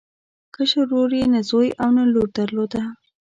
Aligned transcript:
کشر 0.55 0.77
ورور 0.87 1.11
یې 1.19 1.25
نه 1.33 1.41
زوی 1.49 1.69
او 1.81 1.89
نه 1.97 2.03
لور 2.13 2.27
درلوده. 2.37 2.81